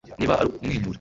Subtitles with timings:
[0.19, 0.89] niba ari ukumwenyura